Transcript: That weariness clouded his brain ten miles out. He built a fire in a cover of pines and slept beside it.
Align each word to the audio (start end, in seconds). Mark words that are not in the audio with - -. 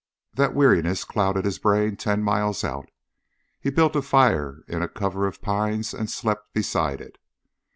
That 0.33 0.55
weariness 0.55 1.03
clouded 1.03 1.45
his 1.45 1.59
brain 1.59 1.95
ten 1.95 2.23
miles 2.23 2.63
out. 2.63 2.89
He 3.59 3.69
built 3.69 3.95
a 3.95 4.01
fire 4.01 4.63
in 4.67 4.81
a 4.81 4.87
cover 4.89 5.27
of 5.27 5.43
pines 5.43 5.93
and 5.93 6.09
slept 6.09 6.55
beside 6.55 6.99
it. 7.01 7.19